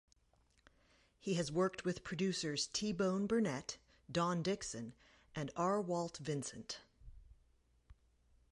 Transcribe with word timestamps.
He 1.19 1.35
has 1.35 1.51
worked 1.51 1.85
with 1.85 2.03
producers 2.03 2.65
T-Bone 2.73 3.27
Burnett, 3.27 3.77
Don 4.11 4.41
Dixon, 4.41 4.95
and 5.35 5.51
R. 5.55 5.79
Walt 5.79 6.17
Vincent. 6.17 6.79